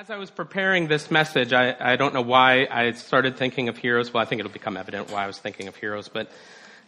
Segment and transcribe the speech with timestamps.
[0.00, 3.76] As I was preparing this message, I, I don't know why I started thinking of
[3.76, 4.14] heroes.
[4.14, 6.30] Well, I think it'll become evident why I was thinking of heroes, but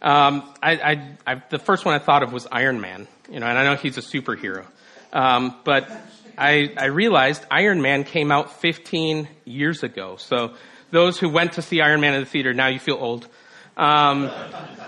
[0.00, 3.06] um, I, I, the first one I thought of was Iron Man.
[3.30, 4.64] You know, and I know he's a superhero,
[5.12, 5.90] um, but
[6.38, 10.16] I, I realized Iron Man came out 15 years ago.
[10.16, 10.54] So
[10.90, 13.28] those who went to see Iron Man in the theater, now you feel old.
[13.76, 14.30] Um,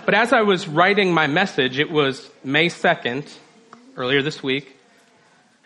[0.03, 3.31] but as I was writing my message, it was May 2nd,
[3.95, 4.75] earlier this week,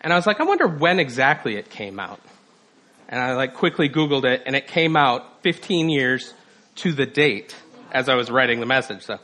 [0.02, 2.20] and I was like, I wonder when exactly it came out
[3.10, 6.32] and I like quickly Googled it, and it came out 15 years
[6.76, 7.54] to the date
[7.90, 9.02] as I was writing the message.
[9.02, 9.18] So,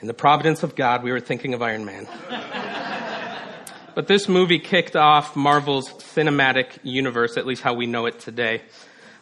[0.00, 2.08] in the providence of God, we were thinking of Iron Man.
[3.94, 8.62] but this movie kicked off Marvel's cinematic universe, at least how we know it today.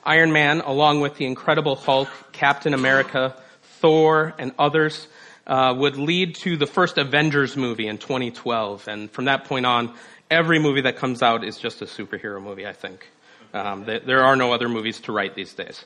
[0.04, 3.36] Iron Man, along with the Incredible Hulk, Captain America,
[3.80, 5.08] Thor, and others,
[5.46, 8.86] uh, would lead to the first Avengers movie in 2012.
[8.86, 9.94] And from that point on,
[10.30, 13.08] every movie that comes out is just a superhero movie, I think.
[13.52, 15.84] Um, there are no other movies to write these days.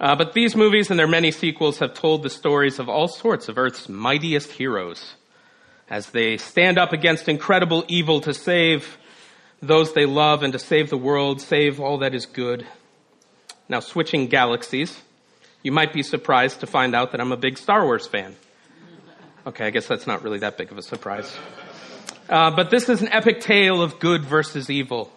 [0.00, 3.48] Uh, but these movies and their many sequels have told the stories of all sorts
[3.48, 5.14] of Earth's mightiest heroes
[5.88, 8.98] as they stand up against incredible evil to save
[9.62, 12.66] those they love and to save the world, save all that is good.
[13.68, 15.00] Now, switching galaxies,
[15.62, 18.36] you might be surprised to find out that I'm a big Star Wars fan.
[19.46, 21.34] Okay, I guess that's not really that big of a surprise.
[22.28, 25.10] Uh, but this is an epic tale of good versus evil.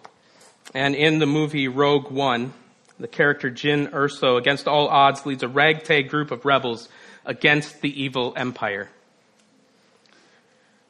[0.74, 2.52] And in the movie Rogue One,
[2.98, 6.88] the character Jyn Erso, against all odds, leads a ragtag group of rebels
[7.24, 8.88] against the evil empire.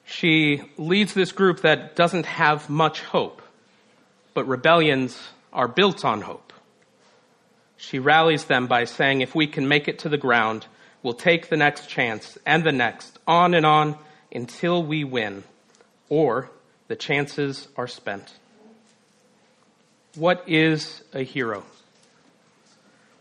[0.04, 3.42] She leads this group that doesn't have much hope,
[4.32, 5.20] but rebellions
[5.52, 6.52] are built on hope.
[7.76, 10.66] She rallies them by saying, if we can make it to the ground,
[11.02, 13.98] we'll take the next chance and the next, on and on
[14.32, 15.44] until we win,
[16.08, 16.50] or
[16.88, 18.32] the chances are spent.
[20.18, 21.62] What is a hero?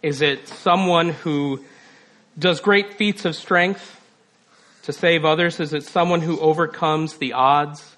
[0.02, 1.64] Is it someone who
[2.40, 4.02] does great feats of strength
[4.82, 5.60] to save others?
[5.60, 7.96] Is it someone who overcomes the odds?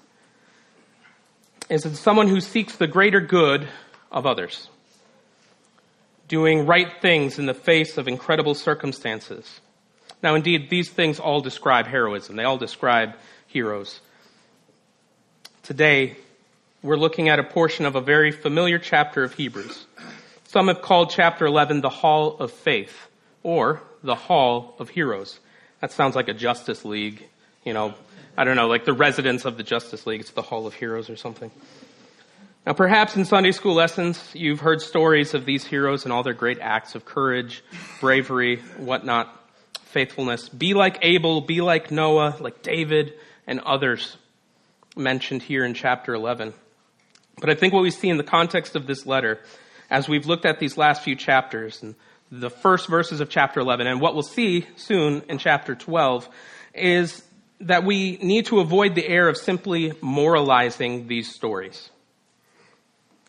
[1.70, 3.66] Is it someone who seeks the greater good
[4.12, 4.68] of others?
[6.28, 9.62] Doing right things in the face of incredible circumstances.
[10.22, 12.36] Now, indeed, these things all describe heroism.
[12.36, 13.14] They all describe
[13.46, 14.02] heroes.
[15.62, 16.18] Today,
[16.82, 19.86] we're looking at a portion of a very familiar chapter of Hebrews.
[20.44, 23.08] Some have called chapter 11 the Hall of Faith
[23.42, 25.38] or the Hall of Heroes.
[25.80, 27.28] That sounds like a Justice League,
[27.64, 27.94] you know,
[28.36, 30.20] I don't know, like the residents of the Justice League.
[30.20, 31.50] It's the Hall of Heroes or something.
[32.66, 36.34] Now, perhaps in Sunday school lessons, you've heard stories of these heroes and all their
[36.34, 37.62] great acts of courage,
[38.00, 39.34] bravery, whatnot,
[39.84, 40.48] faithfulness.
[40.48, 43.14] Be like Abel, be like Noah, like David,
[43.46, 44.16] and others
[44.96, 46.52] mentioned here in chapter 11.
[47.40, 49.40] But I think what we see in the context of this letter,
[49.90, 51.94] as we've looked at these last few chapters and
[52.30, 56.28] the first verses of chapter 11, and what we'll see soon in chapter 12,
[56.74, 57.24] is
[57.60, 61.90] that we need to avoid the error of simply moralizing these stories.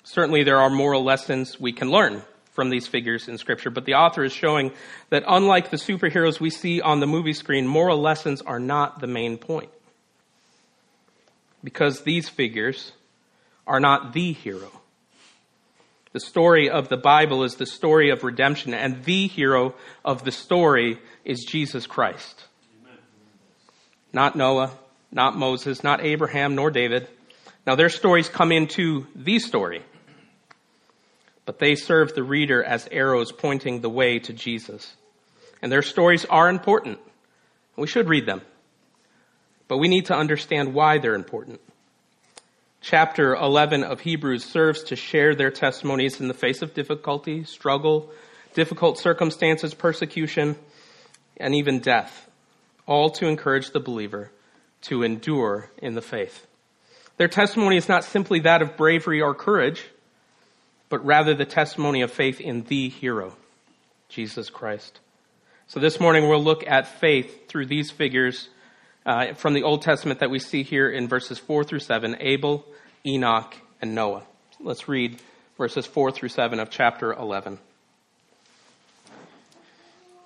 [0.04, 2.22] Certainly, there are moral lessons we can learn
[2.52, 4.72] from these figures in Scripture, but the author is showing
[5.10, 9.08] that unlike the superheroes we see on the movie screen, moral lessons are not the
[9.08, 9.70] main point.
[11.64, 12.92] Because these figures
[13.72, 14.70] are not the hero.
[16.12, 20.32] The story of the Bible is the story of redemption, and the hero of the
[20.34, 22.44] story is Jesus Christ.
[22.82, 22.98] Amen.
[24.12, 24.72] Not Noah,
[25.10, 27.08] not Moses, not Abraham, nor David.
[27.66, 29.84] Now, their stories come into the story,
[31.46, 34.98] but they serve the reader as arrows pointing the way to Jesus.
[35.62, 37.00] And their stories are important.
[37.78, 38.42] We should read them.
[39.70, 41.62] But we need to understand why they're important
[42.82, 48.10] chapter 11 of Hebrews serves to share their testimonies in the face of difficulty, struggle,
[48.56, 50.58] difficult circumstances, persecution,
[51.38, 52.30] and even death,
[52.88, 54.32] all to encourage the believer
[54.82, 56.48] to endure in the faith.
[57.18, 59.86] Their testimony is not simply that of bravery or courage,
[60.90, 63.36] but rather the testimony of faith in the hero,
[64.10, 65.00] Jesus Christ.
[65.68, 68.50] So this morning we'll look at faith through these figures
[69.06, 72.66] uh, from the Old Testament that we see here in verses 4 through 7 Abel,
[73.06, 74.24] Enoch, and Noah.
[74.60, 75.20] Let's read
[75.58, 77.60] verses 4 through 7 of chapter 11.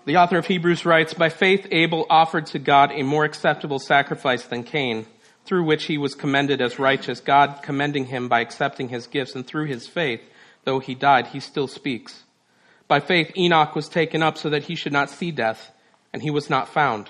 [0.05, 4.43] The author of Hebrews writes, By faith Abel offered to God a more acceptable sacrifice
[4.43, 5.05] than Cain,
[5.45, 9.45] through which he was commended as righteous, God commending him by accepting his gifts, and
[9.45, 10.21] through his faith,
[10.63, 12.23] though he died, he still speaks.
[12.87, 15.71] By faith Enoch was taken up so that he should not see death,
[16.13, 17.09] and he was not found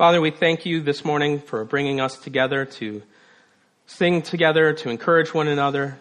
[0.00, 3.02] Father, we thank you this morning for bringing us together to
[3.86, 5.98] sing together, to encourage one another,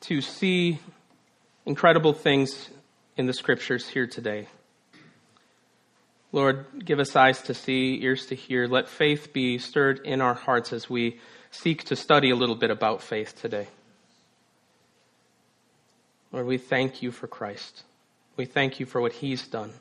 [0.00, 0.78] to see
[1.64, 2.68] incredible things
[3.16, 4.46] in the scriptures here today.
[6.30, 8.66] Lord, give us eyes to see, ears to hear.
[8.66, 11.20] Let faith be stirred in our hearts as we
[11.50, 13.68] seek to study a little bit about faith today.
[16.30, 17.84] Lord, we thank you for Christ.
[18.36, 19.72] We thank you for what he's done.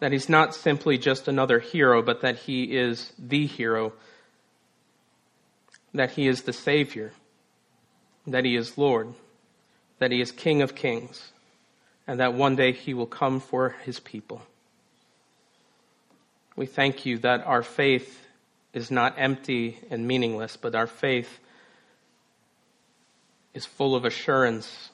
[0.00, 3.92] That he's not simply just another hero, but that he is the hero
[5.94, 7.12] that he is the Savior,
[8.26, 9.14] that he is Lord,
[10.00, 11.30] that he is King of kings,
[12.06, 14.42] and that one day he will come for his people.
[16.56, 18.26] We thank you that our faith
[18.72, 21.38] is not empty and meaningless, but our faith
[23.54, 24.90] is full of assurance.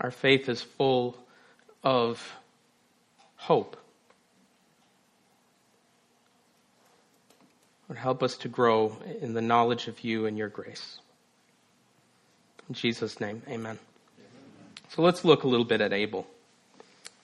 [0.00, 1.16] Our faith is full
[1.82, 2.34] of
[3.40, 3.76] hope.
[7.88, 11.00] Lord, help us to grow in the knowledge of you and your grace.
[12.68, 13.78] In Jesus' name, amen.
[14.90, 16.26] So let's look a little bit at Abel.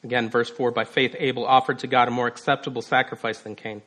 [0.02, 3.82] Again, verse 4 By faith, Abel offered to God a more acceptable sacrifice than Cain,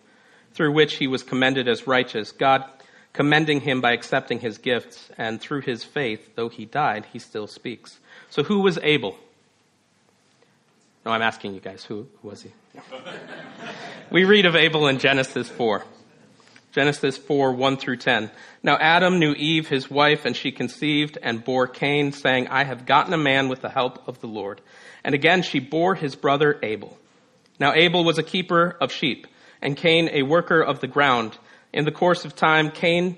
[0.54, 2.64] through which he was commended as righteous, God
[3.12, 7.48] commending him by accepting his gifts, and through his faith, though he died, he still
[7.48, 8.00] speaks.
[8.30, 9.18] So who was Abel?
[11.10, 12.52] No, I'm asking you guys, who, who was he?
[14.12, 15.84] we read of Abel in Genesis 4.
[16.72, 18.30] Genesis 4, 1 through 10.
[18.62, 22.86] Now Adam knew Eve, his wife, and she conceived and bore Cain, saying, I have
[22.86, 24.62] gotten a man with the help of the Lord.
[25.04, 26.96] And again she bore his brother Abel.
[27.60, 29.26] Now Abel was a keeper of sheep,
[29.64, 31.40] and Cain a worker of the ground.
[31.74, 33.18] In the course of time, Cain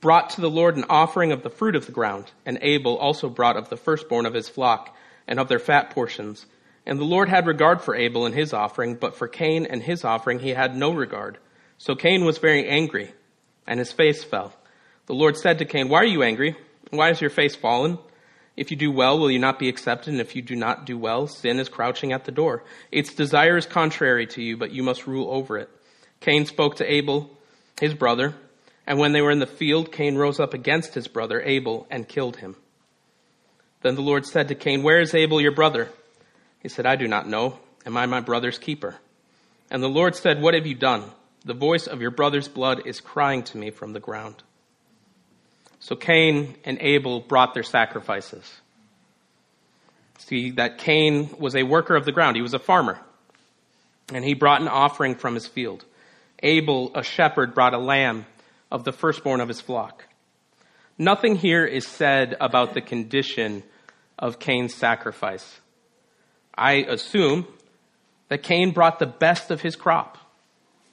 [0.00, 3.28] brought to the Lord an offering of the fruit of the ground, and Abel also
[3.28, 4.96] brought of the firstborn of his flock,
[5.26, 6.46] and of their fat portions.
[6.86, 10.04] And the Lord had regard for Abel and his offering, but for Cain and his
[10.04, 11.38] offering he had no regard.
[11.78, 13.12] So Cain was very angry,
[13.66, 14.52] and his face fell.
[15.06, 16.56] The Lord said to Cain, Why are you angry?
[16.90, 17.98] Why is your face fallen?
[18.56, 20.12] If you do well, will you not be accepted?
[20.12, 22.64] And if you do not do well, sin is crouching at the door.
[22.90, 25.68] Its desire is contrary to you, but you must rule over it.
[26.20, 27.30] Cain spoke to Abel,
[27.80, 28.34] his brother,
[28.86, 32.08] and when they were in the field, Cain rose up against his brother Abel and
[32.08, 32.56] killed him.
[33.82, 35.90] Then the Lord said to Cain, Where is Abel your brother?
[36.66, 37.60] He said, I do not know.
[37.86, 38.96] Am I my brother's keeper?
[39.70, 41.04] And the Lord said, What have you done?
[41.44, 44.42] The voice of your brother's blood is crying to me from the ground.
[45.78, 48.42] So Cain and Abel brought their sacrifices.
[50.18, 52.34] See that Cain was a worker of the ground.
[52.34, 52.98] He was a farmer.
[54.12, 55.84] And he brought an offering from his field.
[56.42, 58.26] Abel, a shepherd, brought a lamb
[58.72, 60.04] of the firstborn of his flock.
[60.98, 63.62] Nothing here is said about the condition
[64.18, 65.60] of Cain's sacrifice.
[66.56, 67.46] I assume
[68.28, 70.18] that Cain brought the best of his crop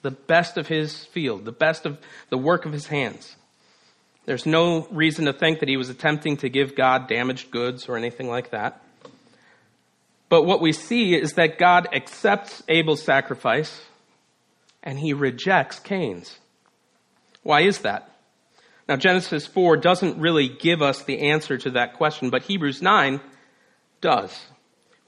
[0.04, 3.36] the best of his field, the best of the work of his hands.
[4.26, 7.96] There's no reason to think that he was attempting to give God damaged goods or
[7.96, 8.82] anything like that.
[10.28, 13.80] But what we see is that God accepts Abel's sacrifice
[14.82, 16.38] and he rejects Cain's.
[17.42, 18.10] Why is that?
[18.86, 23.22] Now, Genesis 4 doesn't really give us the answer to that question, but Hebrews 9
[24.02, 24.38] does.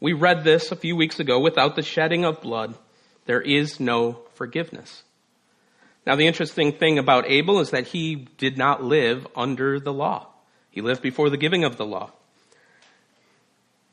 [0.00, 2.74] We read this a few weeks ago without the shedding of blood
[3.26, 5.02] there is no forgiveness.
[6.06, 10.28] Now, the interesting thing about Abel is that he did not live under the law.
[10.70, 12.12] He lived before the giving of the law.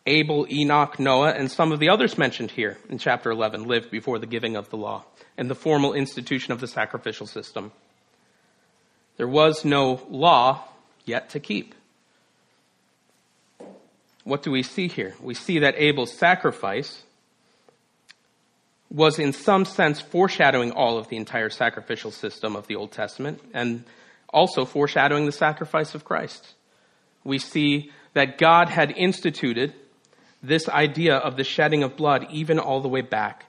[0.05, 4.19] Abel, Enoch, Noah, and some of the others mentioned here in chapter 11 lived before
[4.19, 5.05] the giving of the law
[5.37, 7.71] and the formal institution of the sacrificial system.
[9.17, 10.65] There was no law
[11.05, 11.73] yet to keep.
[14.23, 15.15] What do we see here?
[15.21, 17.03] We see that Abel's sacrifice
[18.89, 23.41] was in some sense foreshadowing all of the entire sacrificial system of the Old Testament
[23.53, 23.83] and
[24.29, 26.53] also foreshadowing the sacrifice of Christ.
[27.23, 29.73] We see that God had instituted
[30.41, 33.45] this idea of the shedding of blood even all the way back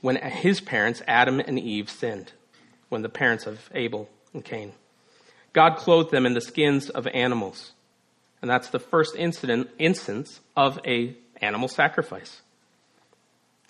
[0.00, 2.32] when his parents, Adam and Eve, sinned,
[2.88, 4.72] when the parents of Abel and Cain.
[5.54, 7.72] God clothed them in the skins of animals.
[8.44, 12.42] And that's the first incident, instance of a animal sacrifice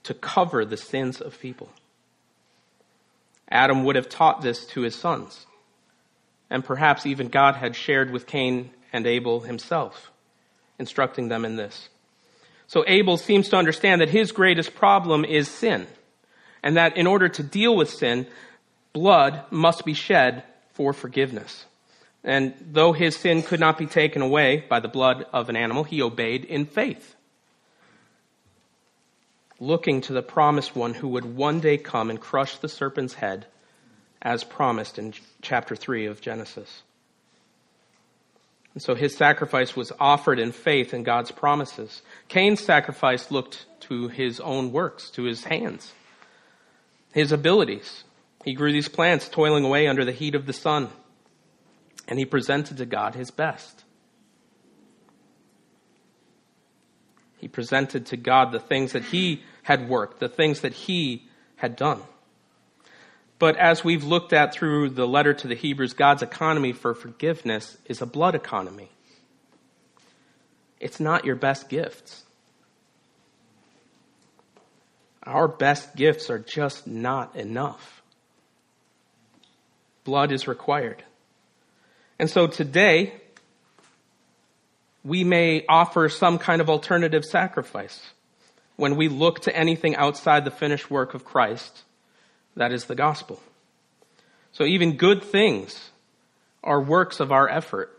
[0.02, 1.69] to cover the sins of people.
[3.49, 5.47] Adam would have taught this to his sons.
[6.50, 10.11] And perhaps even God had shared with Cain and Abel himself,
[10.76, 11.88] instructing them in this.
[12.66, 15.87] So Abel seems to understand that his greatest problem is sin,
[16.64, 18.26] and that in order to deal with sin,
[18.93, 21.64] blood must be shed for forgiveness.
[22.25, 25.85] And though his sin could not be taken away by the blood of an animal,
[25.85, 27.14] he obeyed in faith,
[29.61, 33.47] looking to the promised one who would one day come and crush the serpent's head
[34.23, 35.12] as promised in
[35.43, 36.83] chapter 3 of Genesis.
[38.73, 42.00] And so his sacrifice was offered in faith in God's promises.
[42.28, 45.93] Cain's sacrifice looked to his own works, to his hands,
[47.12, 48.02] his abilities.
[48.45, 50.88] He grew these plants, toiling away under the heat of the sun,
[52.08, 53.84] and he presented to God his best.
[57.38, 61.76] He presented to God the things that he had worked, the things that he had
[61.76, 62.00] done.
[63.38, 67.76] But as we've looked at through the letter to the Hebrews, God's economy for forgiveness
[67.87, 68.90] is a blood economy.
[70.80, 72.25] It's not your best gifts.
[75.23, 78.02] Our best gifts are just not enough.
[80.04, 81.02] Blood is required.
[82.18, 83.14] And so today,
[85.02, 88.00] we may offer some kind of alternative sacrifice
[88.76, 91.83] when we look to anything outside the finished work of Christ
[92.56, 93.40] that is the gospel.
[94.52, 95.90] So even good things
[96.62, 97.90] are works of our effort.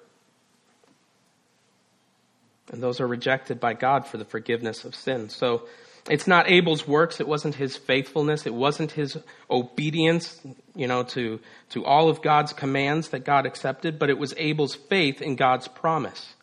[2.72, 5.30] And those are rejected by God for the forgiveness of sin.
[5.30, 5.68] So
[6.10, 7.20] it's not Abel's works.
[7.20, 8.46] It wasn't his faithfulness.
[8.46, 9.18] It wasn't his
[9.50, 10.40] obedience,
[10.76, 14.76] you know, to, to all of God's commands that God accepted, but it was Abel's
[14.76, 16.34] faith in God's promise.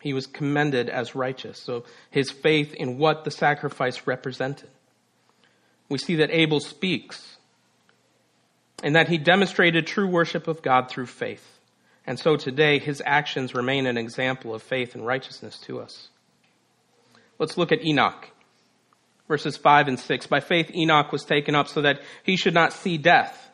[0.00, 1.58] He was commended as righteous.
[1.58, 4.68] So his faith in what the sacrifice represented
[5.88, 7.36] we see that Abel speaks
[8.82, 11.58] and that he demonstrated true worship of God through faith.
[12.06, 16.08] And so today, his actions remain an example of faith and righteousness to us.
[17.38, 18.30] Let's look at Enoch.
[19.28, 20.26] Verses 5 and 6.
[20.26, 23.50] By faith, Enoch was taken up so that he should not see death.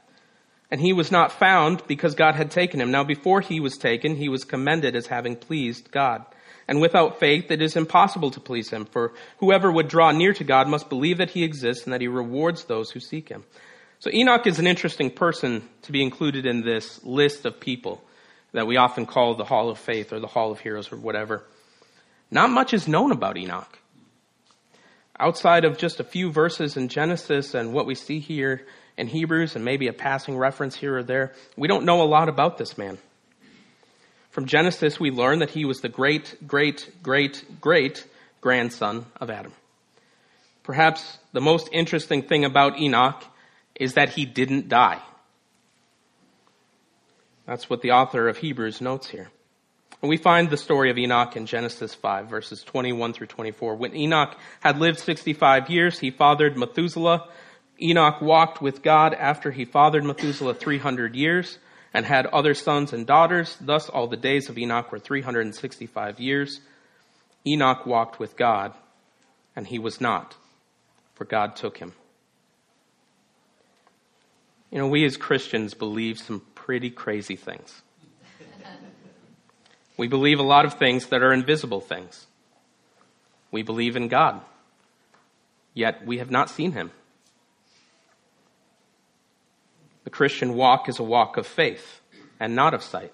[0.71, 2.90] And he was not found because God had taken him.
[2.90, 6.25] Now, before he was taken, he was commended as having pleased God.
[6.66, 8.87] And without faith, it is impossible to please him.
[8.87, 12.09] For whoever would draw near to God must believe that he exists and that he
[12.09, 13.45] rewards those who seek him.
[13.99, 18.02] So Enoch is an interesting person to be included in this list of people
[18.52, 21.45] that we often call the Hall of Faith or the Hall of Heroes or whatever.
[22.31, 23.78] Not much is known about Enoch.
[25.18, 28.66] Outside of just a few verses in Genesis and what we see here
[28.97, 32.28] in Hebrews and maybe a passing reference here or there, we don't know a lot
[32.28, 32.99] about this man.
[34.30, 38.04] From Genesis, we learn that he was the great, great, great, great
[38.40, 39.52] grandson of Adam.
[40.64, 43.23] Perhaps the most interesting thing about Enoch
[43.76, 45.00] is that he didn't die.
[47.47, 49.30] That's what the author of Hebrews notes here.
[50.05, 53.77] And we find the story of Enoch in Genesis 5, verses 21 through 24.
[53.77, 57.27] When Enoch had lived 65 years, he fathered Methuselah.
[57.81, 61.57] Enoch walked with God after he fathered Methuselah 300 years
[61.95, 63.57] and had other sons and daughters.
[63.59, 66.61] Thus, all the days of Enoch were 365 years.
[67.47, 68.75] Enoch walked with God,
[69.57, 70.37] and he was not,
[71.15, 71.95] for God took him.
[74.71, 77.81] You know, we as Christians believe some pretty crazy things.
[79.97, 82.27] We believe a lot of things that are invisible things.
[83.51, 84.41] We believe in God,
[85.73, 86.91] yet we have not seen him.
[90.03, 92.01] The Christian walk is a walk of faith
[92.41, 93.13] and not of sight.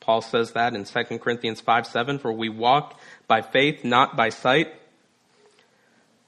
[0.00, 4.30] Paul says that in 2 Corinthians 5 7, for we walk by faith, not by
[4.30, 4.68] sight.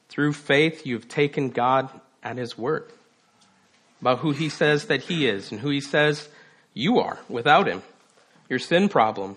[0.09, 1.88] Through faith, you've taken God
[2.23, 2.90] at his word
[4.00, 6.28] about who he says that he is and who he says
[6.75, 7.82] you are without him,
[8.49, 9.37] your sin problem,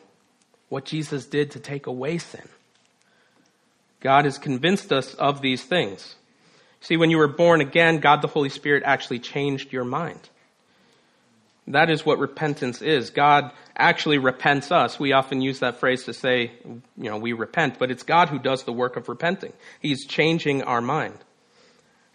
[0.73, 2.49] what Jesus did to take away sin.
[3.99, 6.15] God has convinced us of these things.
[6.81, 10.31] See, when you were born again, God the Holy Spirit actually changed your mind.
[11.67, 13.11] That is what repentance is.
[13.11, 14.99] God actually repents us.
[14.99, 18.39] We often use that phrase to say, you know, we repent, but it's God who
[18.39, 19.53] does the work of repenting.
[19.79, 21.19] He's changing our mind.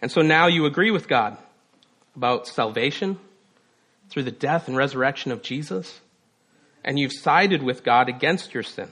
[0.01, 1.37] And so now you agree with God
[2.13, 3.19] about salvation
[4.09, 6.01] through the death and resurrection of Jesus,
[6.83, 8.89] and you've sided with God against your sin.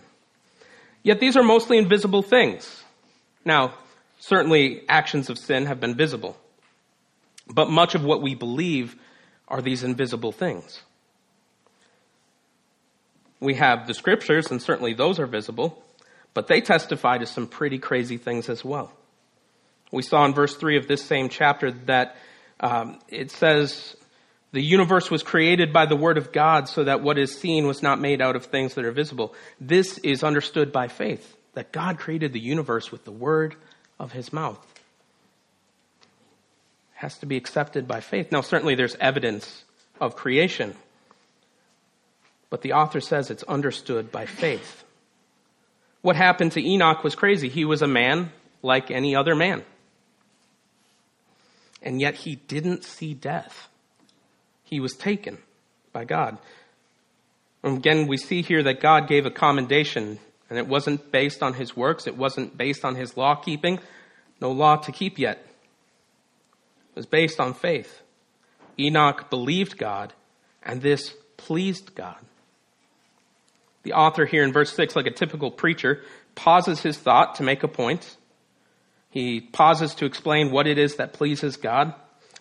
[1.04, 2.84] Yet these are mostly invisible things.
[3.46, 3.76] Now,
[4.20, 6.38] certainly actions of sin have been visible,
[7.48, 8.96] but much of what we believe
[9.48, 10.82] are these invisible things.
[13.40, 15.82] We have the scriptures, and certainly those are visible,
[16.34, 18.92] but they testify to some pretty crazy things as well.
[19.92, 22.18] We saw in verse 3 of this same chapter that
[22.60, 23.96] um, it says
[24.54, 27.84] The universe was created by the word of God so that what is seen was
[27.84, 29.36] not made out of things that are visible.
[29.60, 33.56] This is understood by faith, that God created the universe with the word
[34.00, 34.60] of his mouth.
[36.02, 38.32] It has to be accepted by faith.
[38.32, 39.66] Now, certainly there's evidence
[40.00, 40.76] of creation,
[42.50, 44.86] but the author says it's understood by faith.
[46.02, 47.50] What happened to Enoch was crazy.
[47.50, 48.32] He was a man
[48.64, 49.64] like any other man.
[51.84, 53.68] And yet he didn't see death.
[54.70, 55.38] He was taken
[55.94, 56.38] by God.
[57.64, 60.20] And again, we see here that God gave a commendation,
[60.50, 63.80] and it wasn't based on his works, it wasn't based on his law keeping.
[64.42, 65.38] No law to keep yet.
[65.38, 68.02] It was based on faith.
[68.78, 70.14] Enoch believed God,
[70.62, 72.18] and this pleased God.
[73.84, 76.04] The author here in verse 6, like a typical preacher,
[76.36, 78.18] pauses his thought to make a point.
[79.10, 81.94] He pauses to explain what it is that pleases God.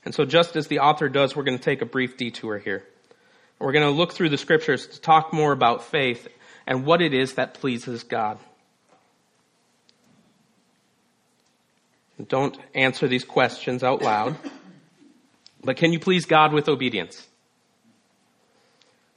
[0.07, 2.85] And so, just as the author does, we're going to take a brief detour here.
[3.59, 6.29] We're going to look through the scriptures to talk more about faith
[6.65, 8.39] and what it is that pleases God.
[12.29, 14.37] Don't answer these questions out loud.
[15.65, 17.27] But can you please God with obedience?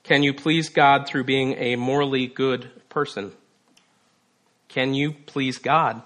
[0.01, 3.31] Can you please God through being a morally good person?
[4.69, 6.01] Can you please God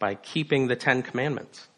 [0.00, 1.68] by keeping the Ten Commandments?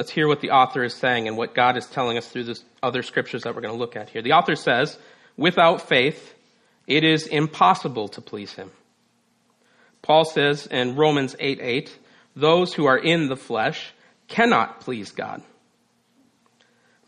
[0.00, 2.58] Let's hear what the author is saying and what God is telling us through the
[2.82, 4.22] other scriptures that we're going to look at here.
[4.22, 4.98] The author says,
[5.36, 6.34] without faith,
[6.86, 8.70] it is impossible to please him.
[10.00, 11.98] Paul says in Romans 8 8,
[12.34, 13.92] those who are in the flesh
[14.26, 15.42] cannot please God.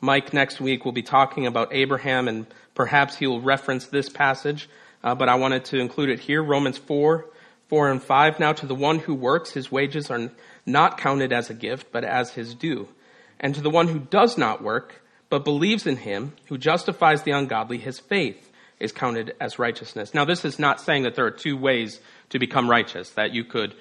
[0.03, 2.45] Mike next week will be talking about Abraham and
[2.75, 4.69] perhaps he will reference this passage,
[5.03, 6.43] uh, but I wanted to include it here.
[6.43, 7.25] Romans 4,
[7.69, 8.39] 4 and 5.
[8.39, 10.31] Now to the one who works, his wages are
[10.65, 12.89] not counted as a gift, but as his due.
[13.41, 17.33] And to the one who does not work, but believes in him who justifies the
[17.33, 20.15] ungodly, his faith is counted as righteousness.
[20.15, 22.01] Now this is not saying that there are two ways
[22.31, 23.75] to become righteous, that you could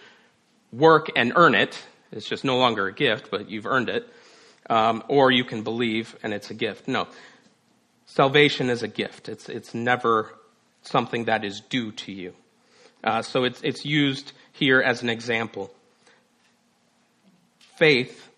[0.71, 1.83] work and earn it.
[2.11, 4.07] It's just no longer a gift, but you've earned it
[4.69, 6.87] um, or you can believe and it's a gift.
[6.87, 7.07] No.
[8.05, 9.29] Salvation is a gift.
[9.29, 10.33] It's, it's never
[10.81, 12.33] something that is due to you.
[13.03, 15.73] Uh, so it's, it's used here as an example.
[17.81, 18.29] Faith,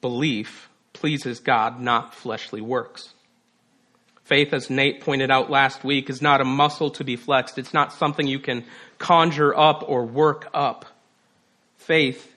[0.00, 3.12] belief, pleases God, not fleshly works.
[4.24, 7.58] Faith, as Nate pointed out last week, is not a muscle to be flexed.
[7.58, 8.64] It's not something you can
[8.96, 10.86] conjure up or work up.
[11.76, 12.34] Faith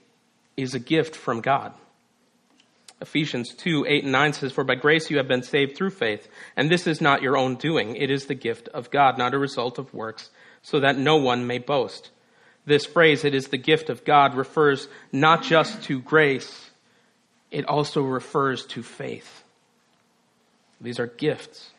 [0.58, 1.72] is a gift from God.
[3.00, 6.28] Ephesians 2, 8 and 9 says, For by grace you have been saved through faith,
[6.58, 7.95] and this is not your own doing.
[7.95, 10.30] It is the gift of God, not a result of works,
[10.62, 12.12] so that no one may boast.
[12.70, 16.70] This phrase, it is the gift of God, refers not just to grace,
[17.50, 19.44] it also refers to faith.
[20.80, 21.72] These are gifts.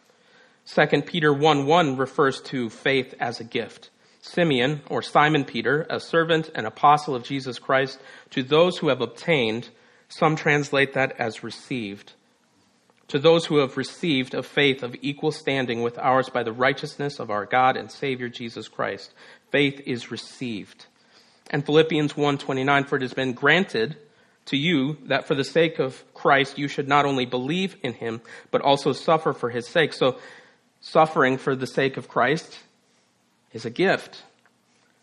[0.66, 3.90] 2 Peter 1 1 refers to faith as a gift.
[4.20, 8.00] Simeon, or Simon Peter, a servant and apostle of Jesus Christ,
[8.31, 9.68] to those who have obtained
[10.09, 12.14] some translate that as received.
[13.07, 17.20] To those who have received a faith of equal standing with ours by the righteousness
[17.20, 19.12] of our God and Savior Jesus Christ,
[19.50, 20.86] faith is received.
[21.50, 23.96] And Philippians 1:29 for it has been granted
[24.46, 28.20] to you that for the sake of Christ you should not only believe in him
[28.50, 29.92] but also suffer for his sake.
[29.92, 30.18] So
[30.80, 32.60] suffering for the sake of Christ
[33.52, 34.22] is a gift.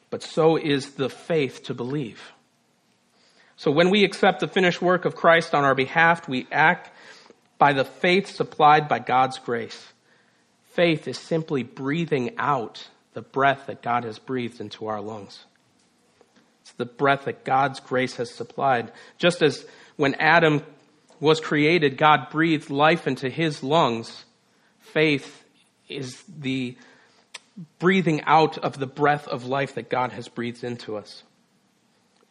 [0.10, 2.32] But so is the faith to believe.
[3.58, 6.92] So when we accept the finished work of Christ on our behalf, we act
[7.58, 9.94] by the faith supplied by God's grace.
[10.74, 15.46] Faith is simply breathing out the breath that God has breathed into our lungs.
[16.62, 18.92] It's the breath that God's grace has supplied.
[19.18, 20.62] Just as when Adam
[21.20, 24.24] was created, God breathed life into his lungs,
[24.80, 25.44] faith
[25.90, 26.78] is the
[27.80, 31.24] breathing out of the breath of life that God has breathed into us.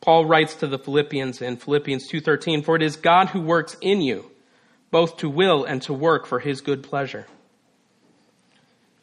[0.01, 4.03] Paul writes to the Philippians in Philippians 2:13, "For it is God who works in
[4.03, 4.31] you,
[4.93, 7.27] both to will and to work for his good pleasure."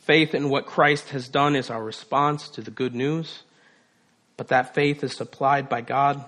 [0.05, 3.43] Faith in what Christ has done is our response to the good news,
[4.35, 6.23] but that faith is supplied by God.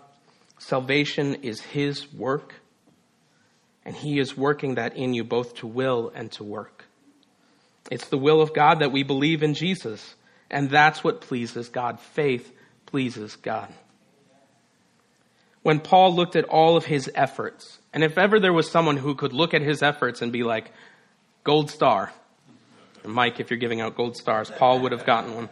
[0.59, 2.53] Salvation is his work,
[3.83, 6.85] and he is working that in you both to will and to work.
[7.91, 10.15] It's the will of God that we believe in Jesus,
[10.49, 11.99] and that's what pleases God.
[11.99, 12.51] Faith
[12.85, 13.71] pleases God
[15.65, 17.79] when Paul looked at all of his efforts.
[17.91, 20.71] And if ever there was someone who could look at his efforts and be like,
[21.43, 22.13] gold star.
[23.07, 25.49] Mike, if you're giving out gold stars, Paul would have gotten one.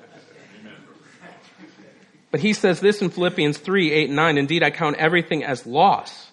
[2.34, 4.38] But he says this in Philippians 3, 8, and 9.
[4.40, 6.32] Indeed, I count everything as loss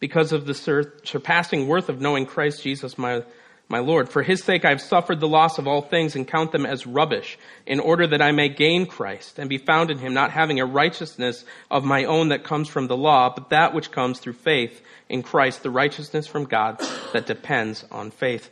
[0.00, 3.22] because of the surpassing worth of knowing Christ Jesus, my,
[3.68, 4.08] my Lord.
[4.08, 6.86] For his sake I have suffered the loss of all things and count them as
[6.86, 10.60] rubbish, in order that I may gain Christ and be found in him, not having
[10.60, 14.34] a righteousness of my own that comes from the law, but that which comes through
[14.34, 16.80] faith in Christ, the righteousness from God
[17.12, 18.50] that depends on faith.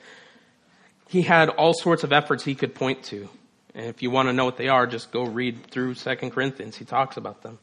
[1.12, 3.28] He had all sorts of efforts he could point to.
[3.74, 6.74] And if you want to know what they are, just go read through 2 Corinthians.
[6.78, 7.58] He talks about them.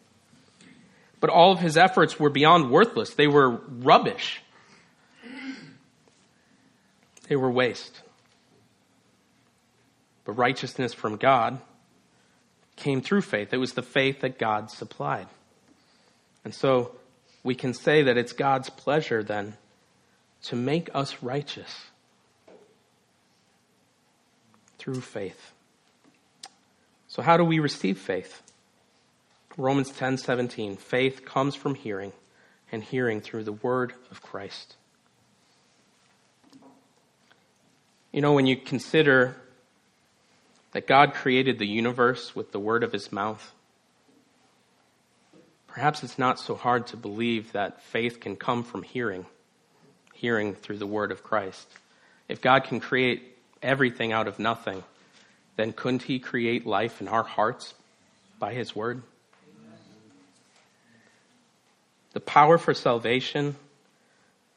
[1.20, 3.16] But all of his efforts were beyond worthless.
[3.16, 4.44] They were rubbish.
[7.28, 8.04] They were waste.
[10.26, 11.60] But righteousness from God
[12.76, 13.52] came through faith.
[13.52, 15.26] It was the faith that God supplied.
[16.46, 16.92] And so
[17.44, 19.58] we can say that it's God's pleasure then
[20.44, 21.90] to make us righteous
[24.80, 25.52] through faith.
[27.08, 28.42] So how do we receive faith?
[29.58, 32.14] Romans 10:17 Faith comes from hearing
[32.72, 34.76] and hearing through the word of Christ.
[38.12, 39.36] You know when you consider
[40.72, 43.54] that God created the universe with the word of his mouth
[45.80, 49.26] perhaps it's not so hard to believe that faith can come from hearing
[50.14, 51.66] hearing through the word of Christ.
[52.28, 54.84] If God can create everything out of nothing,
[55.56, 57.74] then couldn't he create life in our hearts
[58.40, 59.02] by his word?
[62.14, 63.56] The power for salvation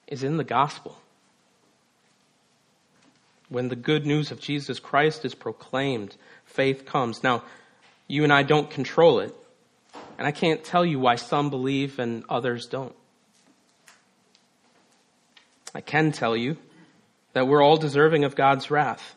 [0.07, 0.99] is in the gospel.
[3.49, 7.23] When the good news of Jesus Christ is proclaimed, faith comes.
[7.23, 7.43] Now,
[8.09, 9.35] you and I don't control it,
[10.17, 12.95] and I can't tell you why some believe and others don't.
[15.75, 16.57] I can tell you
[17.33, 19.15] that we're all deserving of God's wrath,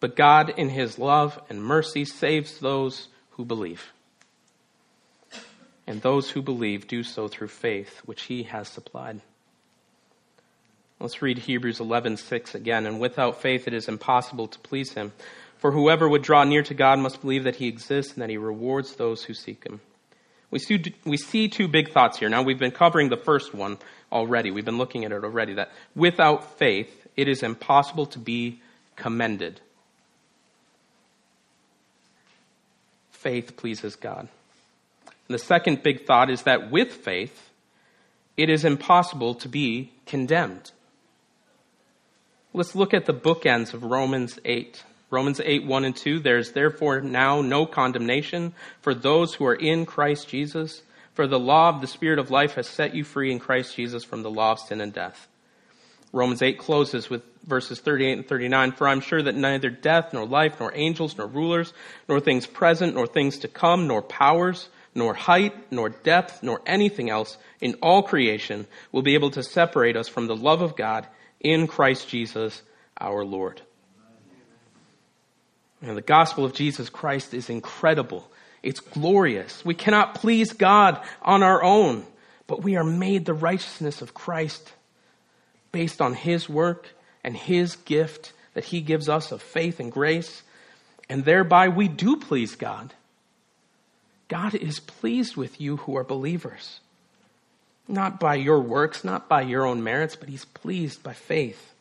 [0.00, 3.92] but God, in His love and mercy, saves those who believe
[5.86, 9.20] and those who believe do so through faith which he has supplied.
[11.00, 15.12] Let's read Hebrews 11:6 again, and without faith it is impossible to please him.
[15.58, 18.36] For whoever would draw near to God must believe that he exists and that he
[18.36, 19.80] rewards those who seek him.
[20.50, 22.28] We see, we see two big thoughts here.
[22.28, 23.78] Now we've been covering the first one
[24.10, 24.50] already.
[24.50, 28.60] We've been looking at it already that without faith it is impossible to be
[28.96, 29.60] commended.
[33.10, 34.28] Faith pleases God.
[35.06, 37.50] And the second big thought is that with faith,
[38.36, 40.72] it is impossible to be condemned.
[42.54, 44.82] Let's look at the bookends of Romans 8.
[45.10, 46.20] Romans 8, 1 and 2.
[46.20, 50.82] There's therefore now no condemnation for those who are in Christ Jesus,
[51.14, 54.04] for the law of the Spirit of life has set you free in Christ Jesus
[54.04, 55.28] from the law of sin and death.
[56.12, 58.72] Romans 8 closes with verses 38 and 39.
[58.72, 61.72] For I'm sure that neither death, nor life, nor angels, nor rulers,
[62.08, 67.08] nor things present, nor things to come, nor powers, nor height, nor depth, nor anything
[67.08, 71.06] else in all creation will be able to separate us from the love of God
[71.40, 72.62] in Christ Jesus
[73.00, 73.62] our Lord.
[75.80, 78.30] And the gospel of Jesus Christ is incredible.
[78.62, 79.64] It's glorious.
[79.64, 82.04] We cannot please God on our own,
[82.46, 84.72] but we are made the righteousness of Christ
[85.72, 86.88] based on His work
[87.24, 90.42] and His gift that He gives us of faith and grace.
[91.08, 92.94] And thereby we do please God.
[94.28, 96.80] God is pleased with you who are believers.
[97.88, 101.72] Not by your works, not by your own merits, but He's pleased by faith.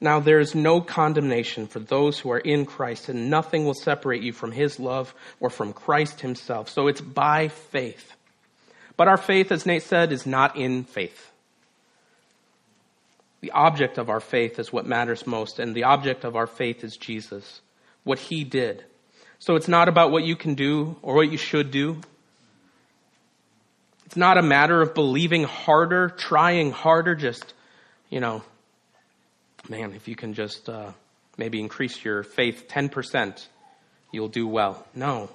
[0.00, 4.22] Now there is no condemnation for those who are in Christ, and nothing will separate
[4.22, 6.68] you from His love or from Christ Himself.
[6.68, 8.12] So it's by faith.
[8.96, 11.30] But our faith, as Nate said, is not in faith.
[13.46, 16.82] The object of our faith is what matters most, and the object of our faith
[16.82, 17.60] is Jesus,
[18.02, 18.84] what He did.
[19.38, 22.00] So it's not about what you can do or what you should do.
[24.04, 27.54] It's not a matter of believing harder, trying harder, just,
[28.10, 28.42] you know,
[29.68, 30.90] man, if you can just uh,
[31.38, 33.46] maybe increase your faith 10%,
[34.10, 34.84] you'll do well.
[34.92, 35.30] No.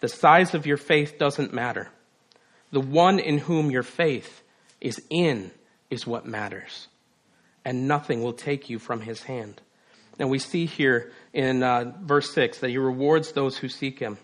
[0.00, 1.90] The size of your faith doesn't matter.
[2.70, 4.40] The one in whom your faith
[4.80, 5.50] is in
[5.90, 6.88] is what matters.
[7.64, 9.60] And nothing will take you from his hand.
[10.18, 14.18] And we see here in uh, verse 6 that he rewards those who seek him.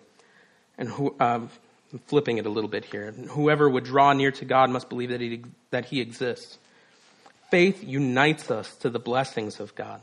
[0.77, 1.41] And who, uh,
[1.93, 3.13] I'm flipping it a little bit here.
[3.13, 6.59] Whoever would draw near to God must believe that he, that he exists.
[7.51, 10.01] Faith unites us to the blessings of God.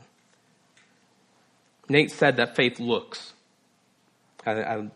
[1.88, 3.32] Nate said that faith looks.
[4.44, 4.90] I, I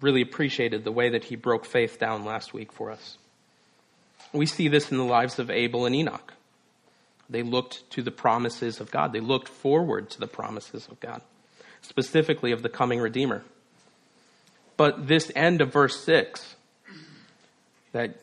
[0.00, 3.16] really appreciated the way that he broke faith down last week for us.
[4.32, 6.33] We see this in the lives of Abel and Enoch.
[7.28, 9.12] They looked to the promises of God.
[9.12, 11.22] They looked forward to the promises of God,
[11.82, 13.42] specifically of the coming Redeemer.
[14.76, 16.56] But this end of verse 6
[17.92, 18.16] that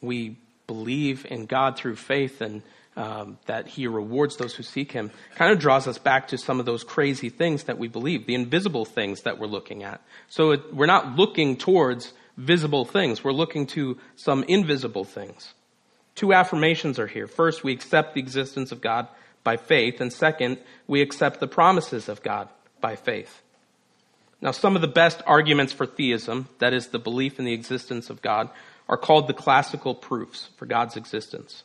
[0.00, 2.62] we believe in God through faith and
[2.96, 6.58] um, that He rewards those who seek Him kind of draws us back to some
[6.58, 10.02] of those crazy things that we believe, the invisible things that we're looking at.
[10.28, 15.54] So it, we're not looking towards visible things, we're looking to some invisible things.
[16.18, 17.28] Two affirmations are here.
[17.28, 19.06] First, we accept the existence of God
[19.44, 22.48] by faith, and second, we accept the promises of God
[22.80, 23.40] by faith.
[24.40, 28.10] Now, some of the best arguments for theism, that is, the belief in the existence
[28.10, 28.50] of God,
[28.88, 31.62] are called the classical proofs for God's existence.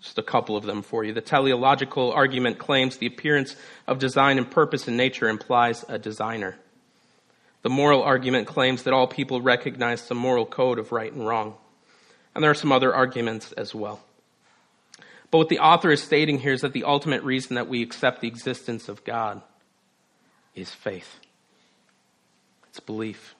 [0.00, 1.12] Just a couple of them for you.
[1.12, 3.54] The teleological argument claims the appearance
[3.86, 6.56] of design and purpose in nature implies a designer.
[7.62, 11.54] The moral argument claims that all people recognize some moral code of right and wrong.
[12.34, 14.00] And there are some other arguments as well.
[15.30, 18.20] But what the author is stating here is that the ultimate reason that we accept
[18.20, 19.42] the existence of God
[20.54, 21.20] is faith.
[22.68, 23.34] It's belief.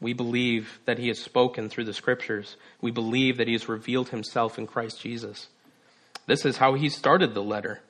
[0.00, 2.56] We believe that he has spoken through the scriptures.
[2.80, 5.48] We believe that he has revealed himself in Christ Jesus.
[6.26, 7.80] This is how he started the letter.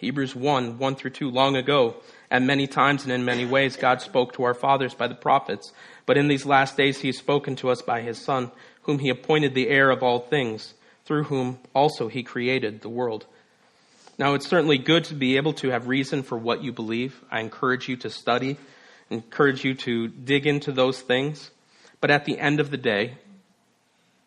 [0.00, 1.96] Hebrews 1, 1 through 2, long ago,
[2.30, 5.74] and many times and in many ways, God spoke to our fathers by the prophets.
[6.06, 8.50] But in these last days, he has spoken to us by his Son,
[8.84, 10.72] whom he appointed the heir of all things,
[11.04, 13.26] through whom also he created the world.
[14.18, 17.22] Now, it's certainly good to be able to have reason for what you believe.
[17.30, 18.56] I encourage you to study,
[19.10, 21.50] encourage you to dig into those things.
[22.00, 23.18] But at the end of the day,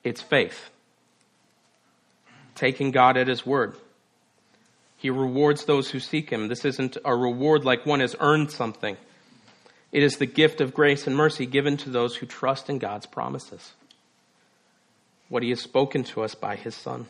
[0.04, 0.70] it's faith.
[2.54, 3.76] Taking God at his word.
[5.04, 6.48] He rewards those who seek him.
[6.48, 8.96] This isn't a reward like one has earned something.
[9.92, 13.06] It is the gift of grace and mercy given to those who trust in God's
[13.06, 13.74] promises.
[15.28, 17.08] What he has spoken to us by his Son.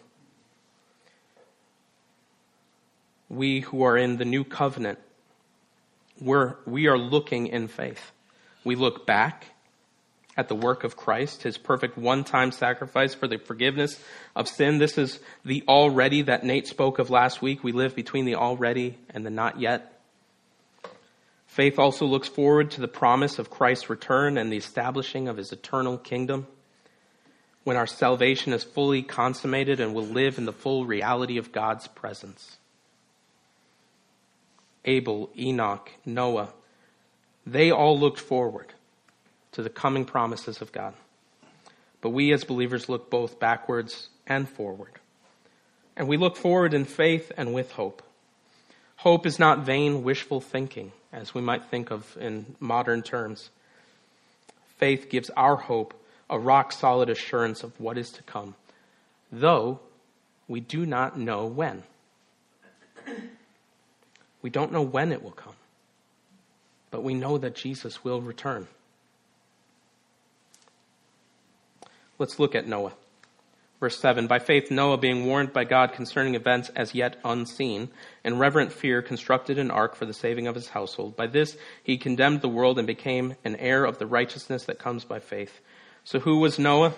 [3.30, 4.98] We who are in the new covenant,
[6.20, 8.12] we're, we are looking in faith.
[8.64, 9.46] We look back
[10.36, 14.00] at the work of Christ, his perfect one time sacrifice for the forgiveness
[14.36, 14.80] of sin.
[14.80, 17.64] This is the already that Nate spoke of last week.
[17.64, 20.02] We live between the already and the not yet.
[21.46, 25.52] Faith also looks forward to the promise of Christ's return and the establishing of his
[25.52, 26.48] eternal kingdom
[27.64, 31.88] when our salvation is fully consummated and will live in the full reality of God's
[31.88, 32.58] presence.
[34.84, 36.50] Abel, Enoch, Noah,
[37.46, 38.74] they all looked forward
[39.54, 40.94] to the coming promises of God.
[42.02, 44.92] But we as believers look both backwards and forward.
[45.96, 48.02] And we look forward in faith and with hope.
[48.98, 53.50] Hope is not vain, wishful thinking, as we might think of in modern terms.
[54.78, 55.94] Faith gives our hope
[56.30, 58.56] a rock solid assurance of what is to come,
[59.32, 59.80] though
[60.48, 61.84] we do not know when.
[64.42, 65.56] We don't know when it will come,
[66.92, 68.68] but we know that Jesus will return.
[72.24, 72.94] Let's look at Noah.
[73.82, 77.90] Verse 7 By faith, Noah, being warned by God concerning events as yet unseen,
[78.24, 81.18] in reverent fear constructed an ark for the saving of his household.
[81.18, 85.04] By this he condemned the world and became an heir of the righteousness that comes
[85.04, 85.60] by faith.
[86.06, 86.94] So, who was Noah?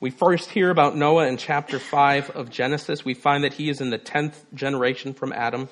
[0.00, 3.04] We first hear about Noah in chapter 5 of Genesis.
[3.04, 5.68] We find that he is in the 10th generation from Adam.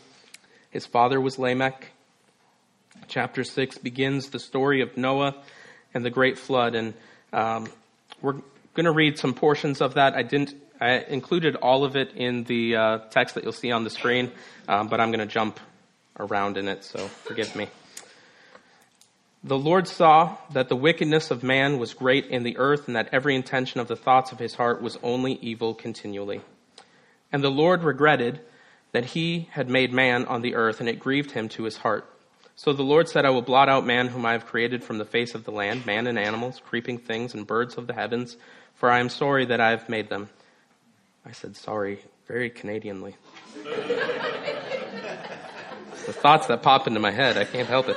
[0.70, 1.90] His father was Lamech.
[3.09, 5.42] Chapter 6 begins the story of Noah
[5.92, 6.77] and the great flood.
[6.77, 6.94] And
[7.33, 7.68] um,
[8.22, 8.37] we're
[8.74, 10.14] going to read some portions of that.
[10.14, 10.54] I didn't.
[10.80, 14.32] I included all of it in the uh, text that you'll see on the screen,
[14.66, 15.61] um, but I'm going to jump
[16.18, 17.68] around in it, so forgive me.
[19.44, 23.08] The Lord saw that the wickedness of man was great in the earth, and that
[23.12, 26.40] every intention of the thoughts of his heart was only evil continually.
[27.32, 28.40] And the Lord regretted
[28.92, 32.08] that he had made man on the earth, and it grieved him to his heart.
[32.54, 35.04] So the Lord said, I will blot out man whom I have created from the
[35.04, 38.37] face of the land, man and animals, creeping things, and birds of the heavens,
[38.83, 40.29] for I am sorry that I have made them.
[41.25, 43.14] I said sorry very Canadianly.
[46.05, 47.97] the thoughts that pop into my head, I can't help it.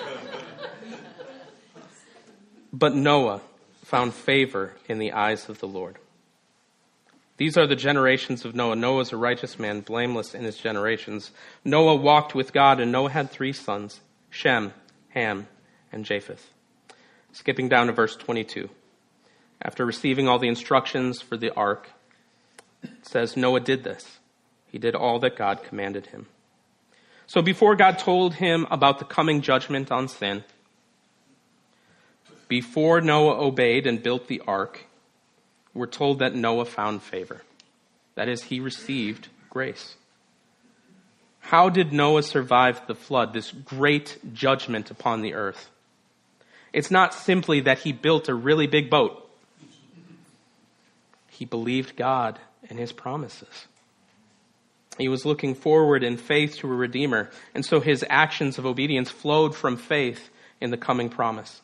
[2.71, 3.41] But Noah
[3.83, 5.97] found favor in the eyes of the Lord.
[7.37, 8.75] These are the generations of Noah.
[8.75, 11.31] Noah was a righteous man, blameless in his generations.
[11.63, 14.01] Noah walked with God, and Noah had three sons.
[14.29, 14.71] Shem,
[15.09, 15.47] Ham,
[15.91, 16.51] and Japheth.
[17.31, 18.69] Skipping down to verse 22.
[19.61, 21.89] After receiving all the instructions for the ark,
[22.83, 24.19] it says Noah did this.
[24.71, 26.27] He did all that God commanded him.
[27.27, 30.43] So before God told him about the coming judgment on sin,
[32.47, 34.85] before Noah obeyed and built the ark,
[35.73, 37.41] we're told that Noah found favor.
[38.15, 39.95] That is, he received grace.
[41.39, 45.69] How did Noah survive the flood, this great judgment upon the earth?
[46.73, 49.24] It's not simply that he built a really big boat.
[51.35, 53.67] He believed God and his promises.
[54.97, 59.11] He was looking forward in faith to a Redeemer, and so his actions of obedience
[59.11, 60.29] flowed from faith
[60.61, 61.61] in the coming promise.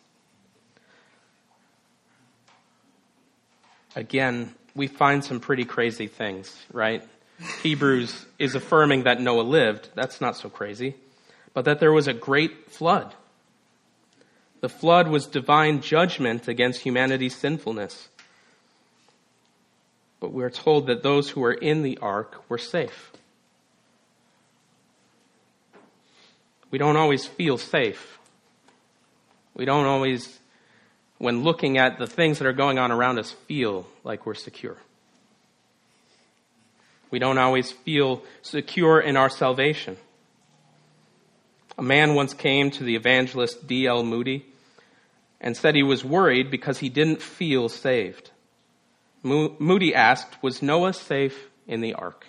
[3.96, 7.04] Again, we find some pretty crazy things, right?
[7.64, 9.90] Hebrews is affirming that Noah lived.
[9.96, 10.96] That's not so crazy.
[11.54, 13.16] But that there was a great flood.
[14.62, 18.10] The flood was divine judgment against humanity's sinfulness.
[20.22, 23.12] But we're told that those who were in the ark were safe.
[26.70, 28.18] We don't always feel safe.
[29.56, 30.40] We don't always,
[31.18, 34.78] when looking at the things that are going on around us, feel like we're secure.
[37.10, 39.98] We don't always feel secure in our salvation.
[41.78, 44.04] A man once came to the evangelist D.L.
[44.04, 44.46] Moody
[45.42, 48.31] and said he was worried because he didn't feel saved.
[49.24, 52.28] Moody asked, Was Noah safe in the ark?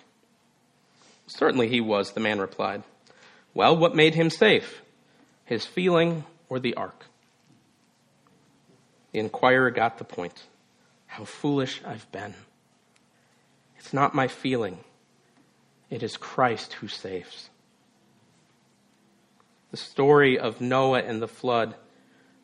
[1.27, 2.83] Certainly he was, the man replied.
[3.53, 4.81] Well, what made him safe?
[5.45, 7.05] His feeling or the ark?
[9.11, 10.43] The inquirer got the point.
[11.07, 12.33] How foolish I've been.
[13.77, 14.79] It's not my feeling,
[15.89, 17.49] it is Christ who saves.
[19.71, 21.75] The story of Noah and the flood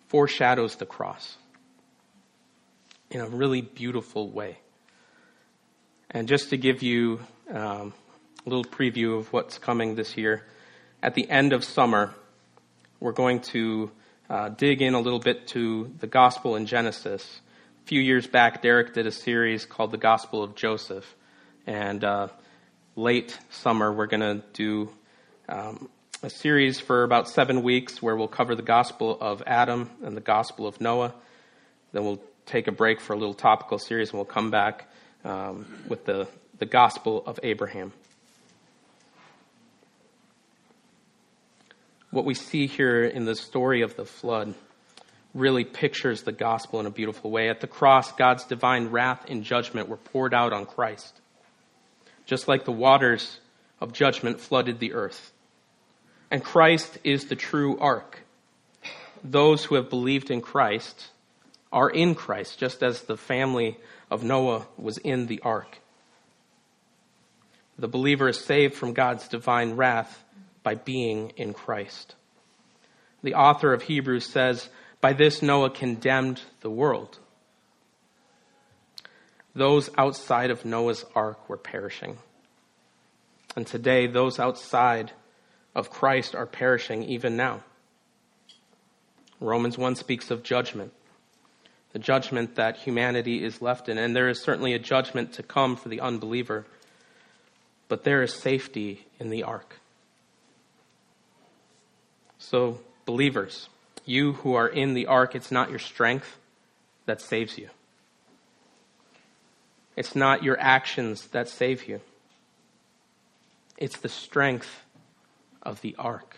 [0.07, 1.37] foreshadows the cross
[3.11, 4.59] in a really beautiful way.
[6.11, 7.19] And just to give you
[7.51, 7.93] um,
[8.45, 10.45] a little preview of what's coming this year,
[11.01, 12.13] at the end of summer,
[12.99, 13.91] we're going to
[14.29, 17.41] uh, dig in a little bit to the gospel in Genesis.
[17.83, 21.15] A few years back, Derek did a series called The Gospel of Joseph.
[21.65, 22.27] And uh,
[22.95, 24.89] late summer, we're going to do
[25.47, 25.89] um,
[26.21, 30.21] a series for about seven weeks where we'll cover the Gospel of Adam and the
[30.21, 31.15] Gospel of Noah.
[31.91, 34.87] Then we'll take a break for a little topical series and we'll come back
[35.23, 37.93] um, with the, the Gospel of Abraham.
[42.11, 44.55] What we see here in the story of the flood
[45.35, 47.49] really pictures the gospel in a beautiful way.
[47.49, 51.19] At the cross, God's divine wrath and judgment were poured out on Christ
[52.29, 53.39] just like the waters
[53.81, 55.31] of judgment flooded the earth.
[56.29, 58.19] And Christ is the true ark.
[59.23, 61.07] Those who have believed in Christ
[61.71, 63.77] are in Christ, just as the family
[64.09, 65.79] of Noah was in the ark.
[67.77, 70.23] The believer is saved from God's divine wrath
[70.63, 72.15] by being in Christ.
[73.23, 77.19] The author of Hebrews says, By this Noah condemned the world
[79.55, 82.17] those outside of Noah's ark were perishing.
[83.55, 85.11] And today, those outside
[85.75, 87.63] of Christ are perishing even now.
[89.39, 90.93] Romans 1 speaks of judgment,
[91.93, 93.97] the judgment that humanity is left in.
[93.97, 96.65] And there is certainly a judgment to come for the unbeliever,
[97.87, 99.79] but there is safety in the ark.
[102.37, 103.69] So, believers,
[104.05, 106.37] you who are in the ark, it's not your strength
[107.05, 107.69] that saves you.
[109.95, 111.99] It's not your actions that save you.
[113.77, 114.83] It's the strength
[115.61, 116.37] of the ark.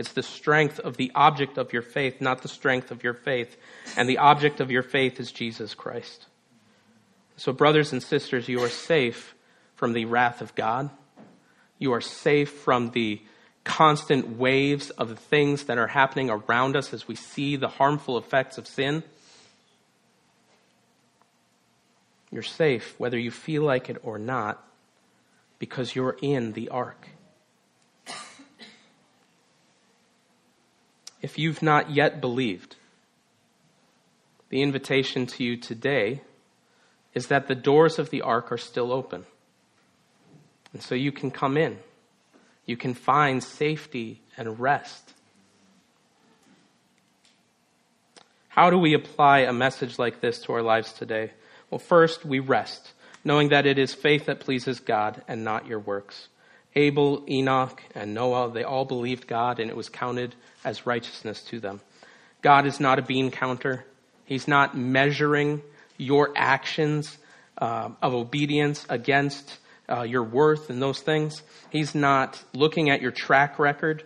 [0.00, 3.58] It's the strength of the object of your faith, not the strength of your faith.
[3.98, 6.24] And the object of your faith is Jesus Christ.
[7.36, 9.34] So, brothers and sisters, you are safe
[9.76, 10.88] from the wrath of God.
[11.78, 13.20] You are safe from the
[13.62, 18.16] constant waves of the things that are happening around us as we see the harmful
[18.16, 19.02] effects of sin.
[22.32, 24.66] You're safe whether you feel like it or not
[25.58, 27.10] because you're in the ark.
[31.22, 32.76] If you've not yet believed,
[34.48, 36.22] the invitation to you today
[37.14, 39.26] is that the doors of the ark are still open.
[40.72, 41.78] And so you can come in.
[42.66, 45.14] You can find safety and rest.
[48.48, 51.32] How do we apply a message like this to our lives today?
[51.70, 52.92] Well, first, we rest,
[53.24, 56.28] knowing that it is faith that pleases God and not your works.
[56.76, 61.60] Abel, Enoch, and Noah, they all believed God, and it was counted as righteousness to
[61.60, 61.80] them.
[62.42, 63.84] God is not a bean counter.
[64.24, 65.62] He's not measuring
[65.96, 67.18] your actions
[67.58, 69.58] uh, of obedience against
[69.88, 71.42] uh, your worth and those things.
[71.70, 74.04] He's not looking at your track record.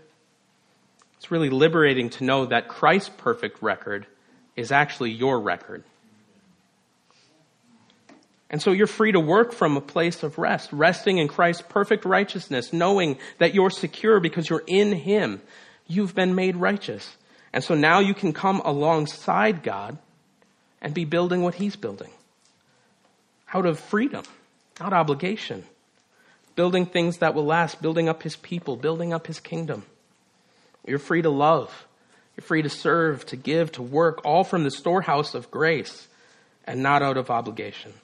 [1.19, 4.07] It's really liberating to know that Christ's perfect record
[4.57, 5.85] is actually your record.
[8.55, 12.05] And so you're free to work from a place of rest, resting in Christ's perfect
[12.05, 15.43] righteousness, knowing that you're secure because you're in Him.
[15.89, 17.17] You've been made righteous.
[17.53, 19.99] And so now you can come alongside God
[20.81, 22.11] and be building what He's building.
[23.53, 24.23] out of freedom,
[24.79, 25.65] not obligation.
[26.55, 29.83] Building things that will last, building up his people, building up his kingdom.
[30.87, 31.89] You're free to love.
[32.37, 36.07] You're free to serve, to give, to work, all from the storehouse of grace
[36.65, 37.95] and not out of obligation.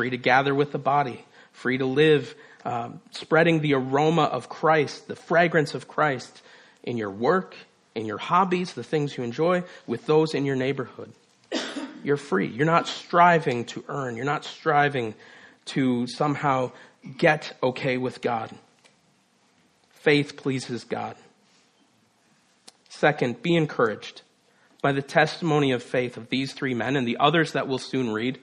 [0.00, 2.34] Free to gather with the body, free to live,
[2.64, 6.40] um, spreading the aroma of Christ, the fragrance of Christ
[6.82, 7.54] in your work,
[7.94, 11.12] in your hobbies, the things you enjoy, with those in your neighborhood.
[12.02, 12.46] You're free.
[12.46, 14.16] You're not striving to earn.
[14.16, 15.14] You're not striving
[15.66, 16.72] to somehow
[17.18, 18.50] get okay with God.
[19.90, 21.14] Faith pleases God.
[22.88, 24.22] Second, be encouraged
[24.80, 28.08] by the testimony of faith of these three men and the others that we'll soon
[28.08, 28.38] read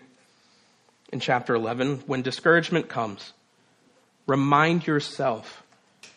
[1.12, 2.04] in chapter 11.
[2.06, 3.34] When discouragement comes,
[4.26, 5.64] remind yourself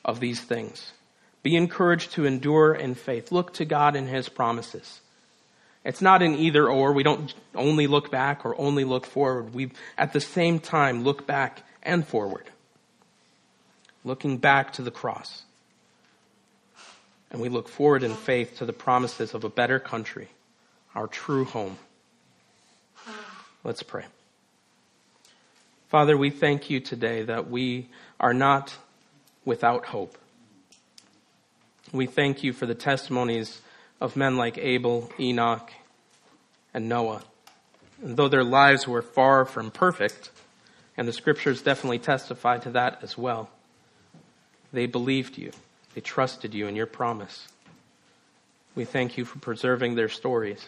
[0.05, 0.93] of these things.
[1.43, 3.33] Be encouraged to endure in faith.
[3.33, 5.01] Look to God and His promises.
[5.85, 6.93] It's not an either or.
[6.93, 9.55] We don't only look back or only look forward.
[9.55, 12.45] We, at the same time, look back and forward.
[14.05, 15.43] Looking back to the cross.
[17.31, 20.29] And we look forward in faith to the promises of a better country,
[20.95, 21.79] our true home.
[23.63, 24.05] Let's pray.
[25.91, 27.89] Father, we thank you today that we
[28.21, 28.77] are not
[29.45, 30.17] without hope.
[31.91, 33.61] We thank you for the testimonies
[34.01, 35.73] of men like Abel, Enoch,
[36.73, 37.25] and Noah.
[38.05, 40.31] And though their lives were far from perfect,
[40.97, 43.51] and the scriptures definitely testify to that as well,
[44.73, 45.51] they believed you.
[45.97, 47.49] They trusted you and your promise.
[48.77, 50.65] We thank you for preserving their stories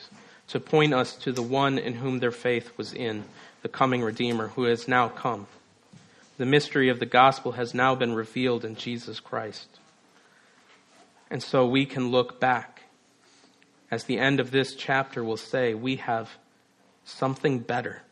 [0.53, 3.25] to point us to the one in whom their faith was in,
[3.63, 5.47] the coming Redeemer who has now come.
[6.37, 9.79] The mystery of the gospel has now been revealed in Jesus Christ.
[11.31, 12.83] And so we can look back.
[13.91, 16.29] As the end of this chapter will say, we have
[17.07, 18.03] something better.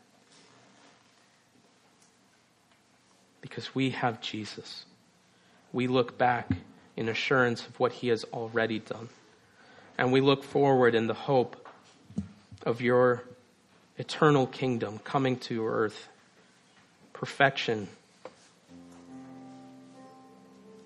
[3.41, 4.85] Because we have Jesus.
[5.71, 6.49] We look back
[6.97, 9.09] in assurance of what he has already done.
[9.95, 11.60] And we look forward in the hope
[12.65, 13.23] of your
[13.97, 16.07] eternal kingdom coming to earth,
[17.13, 17.87] perfection.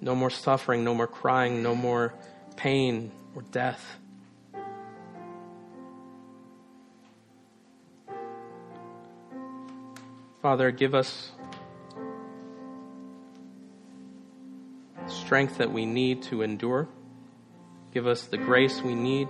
[0.02, 2.14] No more suffering, no more crying, no more
[2.56, 3.98] pain or death.
[10.42, 11.32] Father, give us
[15.08, 16.88] strength that we need to endure.
[17.94, 19.30] Give us the grace we need.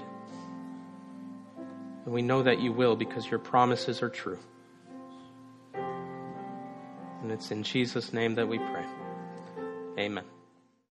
[2.05, 4.39] And we know that you will because your promises are true.
[5.73, 8.85] And it's in Jesus' name that we pray.
[9.97, 10.23] Amen.